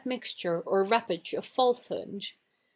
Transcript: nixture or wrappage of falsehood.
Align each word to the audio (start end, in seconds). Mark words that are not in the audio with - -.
nixture 0.03 0.59
or 0.61 0.83
wrappage 0.83 1.31
of 1.31 1.45
falsehood. 1.45 2.29